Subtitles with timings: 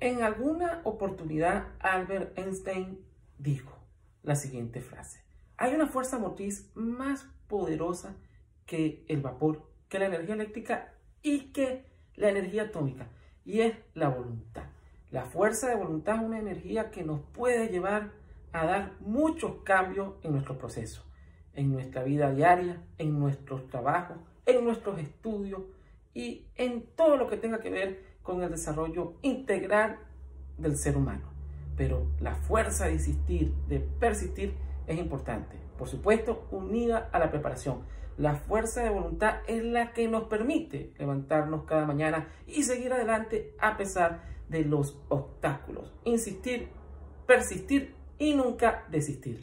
[0.00, 3.04] En alguna oportunidad, Albert Einstein
[3.36, 3.76] dijo
[4.22, 5.20] la siguiente frase.
[5.58, 8.16] Hay una fuerza motriz más poderosa
[8.64, 11.84] que el vapor, que la energía eléctrica y que
[12.14, 13.08] la energía atómica,
[13.44, 14.64] y es la voluntad.
[15.10, 18.12] La fuerza de voluntad es una energía que nos puede llevar
[18.52, 21.04] a dar muchos cambios en nuestro proceso,
[21.52, 25.60] en nuestra vida diaria, en nuestros trabajos, en nuestros estudios
[26.14, 29.98] y en todo lo que tenga que ver con el desarrollo integral
[30.56, 31.32] del ser humano.
[31.76, 34.54] Pero la fuerza de insistir, de persistir,
[34.86, 35.56] es importante.
[35.76, 37.80] Por supuesto, unida a la preparación.
[38.18, 43.52] La fuerza de voluntad es la que nos permite levantarnos cada mañana y seguir adelante
[43.58, 45.92] a pesar de los obstáculos.
[46.04, 46.68] Insistir,
[47.26, 49.40] persistir y nunca desistir.